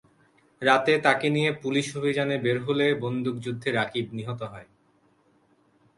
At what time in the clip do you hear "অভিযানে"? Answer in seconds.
1.99-2.35